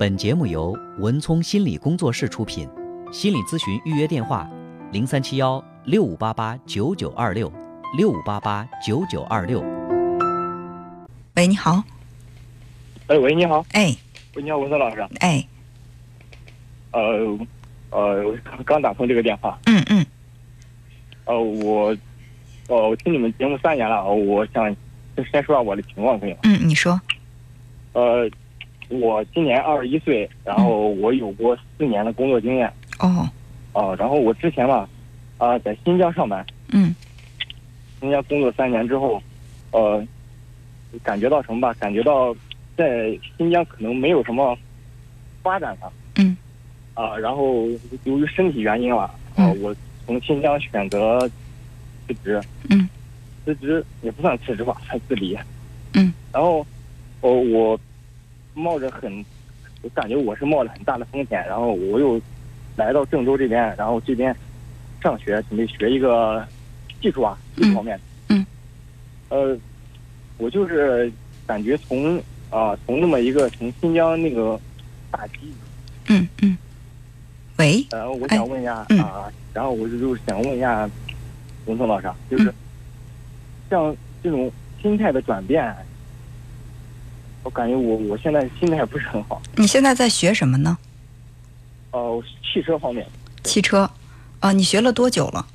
[0.00, 2.66] 本节目由文聪心理工作室出品，
[3.12, 4.48] 心理咨询预约电话：
[4.92, 7.52] 零三七幺六五八八九九二六
[7.98, 9.60] 六五八八九九二六。
[11.36, 11.84] 喂，你好，
[13.08, 13.94] 哎，喂，你好，哎。
[14.36, 15.46] 喂，你好，文森老师，哎，
[16.92, 17.38] 呃，
[17.90, 20.06] 呃，我刚刚打通这个电话，嗯嗯。
[21.26, 21.94] 呃，我，
[22.68, 24.64] 呃，我听你们节目三年了，我想
[25.14, 26.38] 先先说下我的情况，可以吗？
[26.44, 26.98] 嗯，你说，
[27.92, 28.26] 呃，
[28.90, 33.28] 我今年二十一岁，然后我有过四年的工作经验，哦，
[33.72, 34.88] 啊、然后我之前吧，
[35.38, 36.94] 啊、在新疆上班，嗯
[38.00, 39.22] 新疆工作三年之后，
[39.70, 40.04] 呃，
[41.02, 41.72] 感觉到什么吧？
[41.78, 42.34] 感觉到
[42.76, 44.56] 在新疆可能没有什么
[45.42, 45.92] 发展了。
[46.16, 46.36] 嗯。
[46.94, 47.66] 啊、然后
[48.04, 49.02] 由于身体原因了，
[49.36, 49.74] 啊、嗯我
[50.06, 51.28] 从新疆选择
[52.08, 52.40] 辞职。
[52.68, 52.88] 嗯。
[53.44, 55.38] 辞职也不算辞职吧，算自离。
[55.94, 56.12] 嗯。
[56.32, 56.66] 然后，
[57.20, 57.78] 哦，我
[58.54, 59.24] 冒着很，
[59.82, 62.20] 我感觉我是冒着很大的风险，然后我又
[62.76, 64.34] 来到郑州这边，然后这边
[65.02, 66.46] 上学，准备学一个
[67.00, 68.38] 技术啊，技术方面嗯。
[68.40, 68.46] 嗯。
[69.28, 69.58] 呃，
[70.38, 71.10] 我就是
[71.46, 74.58] 感觉从啊、从那么一个从新疆那个
[75.10, 75.54] 大机，
[76.08, 76.58] 嗯嗯，
[77.58, 80.88] 喂，然后我想问一下啊、嗯然后我就就想问一下
[81.66, 82.54] 文聪老师啊，就是嗯
[83.68, 84.50] 像这种
[84.82, 85.72] 心态的转变，
[87.42, 89.40] 我感觉我我现在心态不是很好。
[89.56, 90.76] 你现在在学什么呢？
[91.92, 93.06] 呃，汽车方面，
[93.42, 93.90] 汽车，
[94.40, 95.46] 啊，你学了多久了？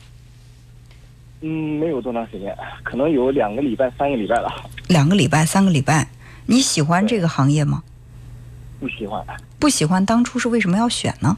[1.42, 4.50] 嗯，没有多长时间，可能有两个礼拜、三个礼拜了，
[4.88, 6.08] 两个礼拜、三个礼拜。
[6.48, 7.84] 你喜欢这个行业吗？
[8.80, 9.24] 不喜欢。
[9.60, 11.38] 不喜欢，当初是为什么要选呢？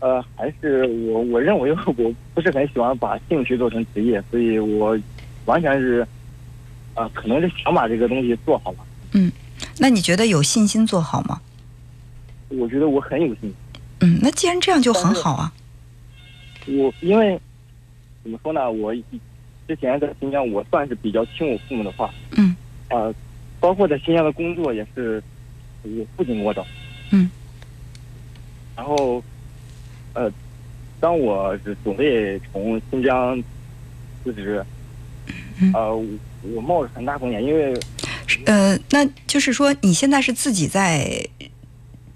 [0.00, 4.96] 呃，还是我我认为我不是很喜欢把兴趣做成职业，所以我
[5.44, 6.06] 完全是，
[6.94, 8.84] 啊、可能是想把这个东西做好吧。
[9.78, 11.40] 那你觉得有信心做好吗？
[12.48, 13.54] 我觉得我很有信心。
[14.00, 15.52] 嗯，那既然这样就很好啊。
[16.66, 17.38] 我因为
[18.22, 19.02] 怎么说呢，我以
[19.66, 22.10] 之前在新疆，我算是比较听我父母的话。
[22.36, 22.56] 嗯。
[22.88, 23.12] 啊、
[23.60, 25.22] 包括在新疆的工作也是
[25.82, 26.66] 我父亲给我找。
[27.10, 27.30] 嗯。
[28.76, 29.22] 然后，
[30.14, 30.32] 呃，
[31.00, 33.42] 当我是准备从新疆
[34.22, 34.64] 辞职，
[35.60, 36.06] 嗯呃，我
[36.54, 37.78] 我冒着很大风险，因为
[38.44, 41.26] 呃，那就是说你现在是自己在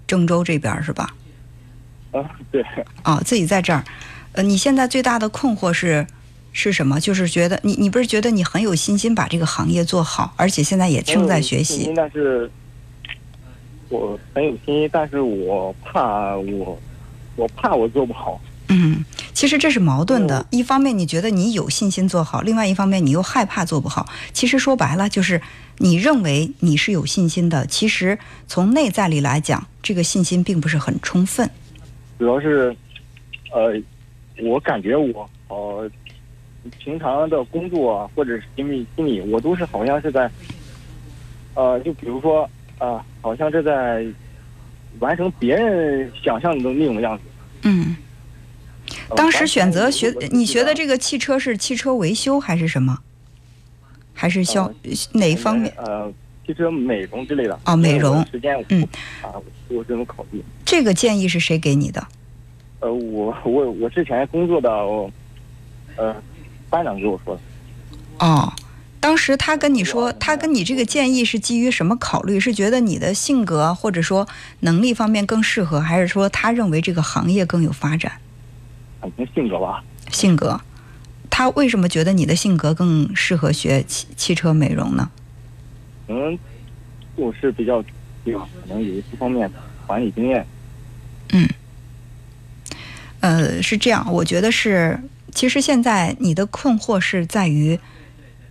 [0.05, 1.13] 郑州这边是吧？
[2.11, 2.63] 啊，对，
[3.03, 3.83] 哦，自己在这儿。
[4.33, 6.05] 呃，你现在最大的困惑是
[6.51, 6.99] 是什么？
[6.99, 11.91] 就是觉得你你不是觉得你很有信心把这个行业做好，而且现在也正在学习。
[11.95, 12.49] 但是
[13.89, 16.79] 我很有信心，但是我怕我
[17.35, 18.39] 我怕我做不好。
[18.69, 19.03] 嗯，
[19.33, 20.45] 其实这是矛盾的哦。
[20.49, 24.07] 一方面你觉得你有信心做好，另外一方面你又害怕做不好。
[24.31, 25.41] 其实说白了就是
[25.77, 31.49] 你认为你是有信心的，其实从内在里来讲，这个信心并不是很充分。
[32.17, 32.75] 主要是，
[33.51, 33.73] 呃，
[34.41, 35.89] 我感觉我呃，
[36.79, 40.29] 平常的工作啊或者是心理心理，我都是好像是在，
[41.53, 42.49] 呃，就比如说
[42.79, 44.05] 呃，好像是在
[44.99, 47.23] 完成别人想象的那种样子。
[47.63, 47.95] 嗯，呃
[49.15, 52.99] 当时选择学你学的这个个汽车是汽车维修还是什么？
[54.13, 54.71] 还是销
[55.13, 55.73] 哪一方面？
[55.77, 56.11] 呃，
[56.45, 57.59] 汽车美容之类的。
[57.65, 58.87] 哦美容时间嗯
[59.23, 59.33] 啊，
[59.69, 60.43] 我这种考虑。
[60.63, 62.07] 这个建议是谁给你的？
[62.79, 65.09] 呃，我我我之前工作的我
[65.95, 66.15] 呃
[66.69, 67.41] 班长给我说的。
[68.19, 68.53] 哦，
[68.99, 72.39] 当时他跟你说，他跟你这个建议是基于什么考虑？
[72.39, 74.27] 是觉得你的性格或者说
[74.59, 78.11] 能力方面更适合，还是说他认为这个行业更有发展？
[79.09, 79.83] 可能性格吧。
[80.11, 80.59] 性格，
[81.29, 85.09] 他为什么觉得你的性格更适合学汽汽车美容呢？
[86.07, 86.37] 可能
[87.15, 87.83] 做事比较
[88.23, 88.47] 对吧？
[88.61, 90.45] 可能有一些方面的管理经验。
[91.31, 91.47] 嗯
[93.21, 94.99] 呃，是这样，我觉得是，
[95.31, 97.79] 其实现在你的困惑是在于，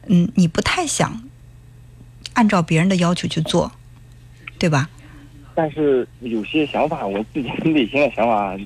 [0.06, 1.22] 嗯，你不太想
[2.32, 3.70] 按照别人的要求去做，
[4.58, 4.88] 对吧？
[5.54, 8.56] 但是有些想法，我自己内心的想法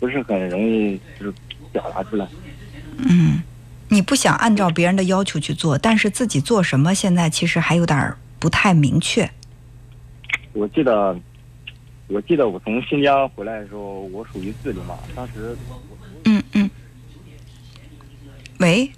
[0.00, 1.34] 不是很容易就是
[1.70, 2.26] 表达出来。
[2.96, 3.40] 嗯，
[3.88, 9.30] 你不想按照别人的要求去做，但是自己做什么，现在其实还有点儿不太明确。
[10.52, 11.16] 我记得，
[12.08, 14.98] 我记得我从新疆回来的时候，我属于自理嘛。
[15.14, 15.56] 当时
[16.24, 16.68] 嗯嗯。
[18.58, 18.90] 喂，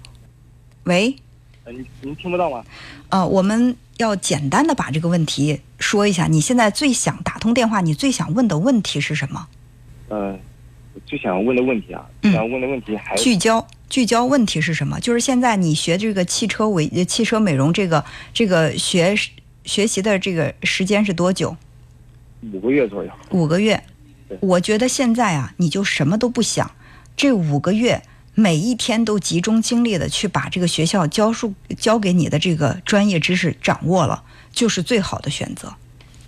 [0.83, 1.15] 喂，
[1.63, 2.65] 呃，您您听不到吗？
[3.09, 6.27] 呃，我们要简单的把这个问题说一下。
[6.27, 9.47] 你现在最想打通电话，你最想问的问题是什么？
[10.09, 10.39] 呃，我
[11.05, 14.99] 最想问的问题啊，嗯想问的问题还聚焦聚焦问题是什么？
[14.99, 18.03] 就是现在你学这个汽车维呃汽车美容这个
[18.33, 19.15] 这个学
[19.65, 21.55] 学习的这个时间是多久？
[22.51, 23.11] 五个月左右。
[23.31, 23.83] 五个月，
[24.39, 26.71] 我觉得现在啊，你就什么都不想，
[27.15, 28.01] 这五个月
[28.33, 35.73] 每一天都集中精力的去把这个学校教书教给你的这个专业知识掌握了，就是最好的选择。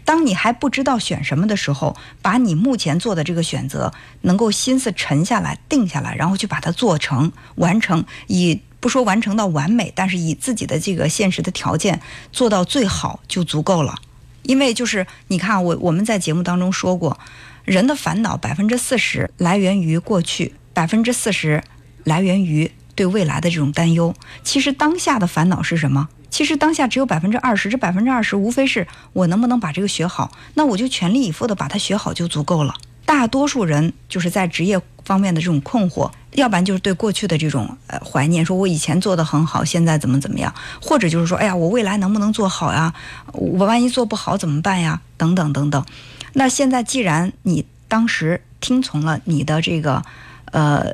[0.06, 3.92] 当你还不知道选什么的时候，把你目前做的这个选择
[4.22, 12.00] 能够心思沉下来、定下来，然后去把它做成、完成，以不说完成到完美，但是以自己的这个现实的条件
[12.32, 13.96] 做到最好就足够了。
[14.44, 17.20] 因为就是你看，我我们在节目当中说过，
[17.64, 21.64] 人的烦恼百分之四十来源于过去，百分之四十
[22.04, 24.14] 来源于对未来的这种担忧。
[24.44, 26.10] 其实当下的烦恼是什么？
[26.36, 32.76] 其实当下只有百分之二十，这百分之二十无非是我能不能把这个学好，那我就全力以赴的把它学好就足够了。
[33.06, 42.94] 大多数人就是在职业方面的这种困惑，要不然就是对过去的这种呃怀念，说我以前做的很好，现在怎么怎么样，或者就是说，哎呀，我未来能不能做好呀？
[43.32, 45.00] 我万一做不好怎么办呀？
[45.16, 45.86] 等等等等。
[46.34, 50.04] 那现在既然你当时听从了你的这个
[50.52, 50.94] 呃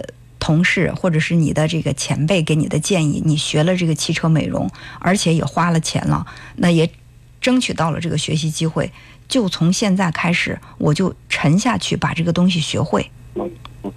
[0.51, 4.69] 同事或者是你的这个前辈给你的建议，你学了这个汽车美容，
[5.00, 6.27] 而且也花了钱了，
[6.57, 6.92] 那也
[7.39, 8.92] 争取到了这个学习机会，
[9.30, 13.09] 就从现在开始，我就沉下去把这个东西学会。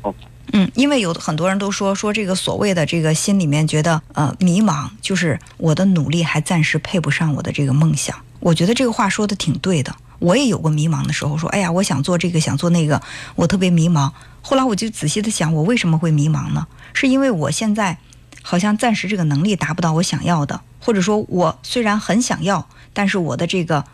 [0.00, 0.14] 好，
[0.52, 8.16] 嗯，因为有很多人都说说这个所谓的这个心里面觉得呃迷茫，就是我的努力还暂时配不上我的这个梦想。
[8.38, 9.92] 我觉得这个话说的挺对的，
[10.24, 13.02] 我也有过迷茫的时候，说哎呀，我想做这个，想做那个，
[13.34, 14.10] 我特别迷茫。
[14.40, 16.66] 后来我就仔细的想，我为什么会迷茫呢？
[16.94, 17.98] 是因为我现在
[18.42, 23.84] 好像暂时这个能力达不到我想要的，或者说我虽然很想要，但是我的这个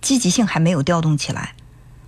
[0.00, 1.54] 积极性还没有调动起来。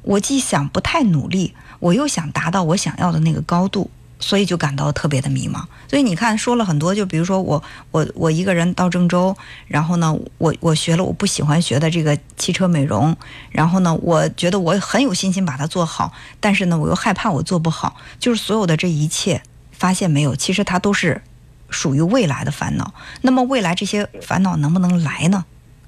[0.02, 5.62] 我既想不太努力，我又想达到我想要的那个高度，所以就感到特别的迷茫。
[5.88, 9.36] 所以你看，说了很多，就比如说我我我一个人到郑州，
[9.66, 13.16] 然后呢，我我学了我不喜欢学的这个汽车美容，
[13.50, 19.42] 然后呢，我觉得我很有信心把它做好，但是呢，我又害怕我做不好，就是所有的这一切，
[19.72, 21.22] 发现没有，其实它都是
[21.70, 22.92] 属于未来的烦恼。
[23.22, 25.44] 那么未来这些烦恼能不能来呢？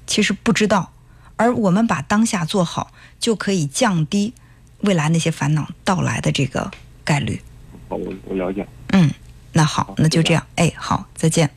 [0.07, 0.93] 其实不知道。
[1.37, 4.35] 而我们把当下做好，就可以降低
[4.81, 6.71] 未来那些烦恼到来的这个
[7.03, 7.41] 概率。
[7.91, 8.65] 好，我我了解。
[8.93, 9.11] 嗯，
[9.53, 10.47] 那好，那就这样。
[10.55, 11.51] 哎，好，再见。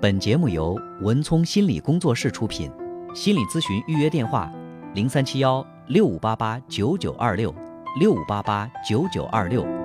[0.00, 2.70] 本节目由文聪心理工作室出品，
[3.14, 4.50] 心理咨询预约电话：
[4.94, 7.54] 零三七幺六五八八九九二六
[8.00, 9.83] 六五八八九九二六。